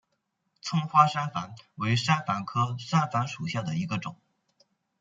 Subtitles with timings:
[0.61, 4.15] 丛花山矾为山矾科山矾属下的一个种。